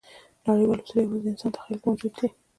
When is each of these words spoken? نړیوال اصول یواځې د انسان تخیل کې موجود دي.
نړیوال 0.45 0.79
اصول 0.81 0.97
یواځې 1.03 1.19
د 1.23 1.27
انسان 1.31 1.51
تخیل 1.55 1.77
کې 1.81 1.87
موجود 1.89 2.13
دي. 2.19 2.27